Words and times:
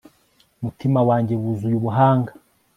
umutima 0.59 0.99
wanjye 1.09 1.33
wuzuye 1.41 1.75
ubuhanga 1.77 2.31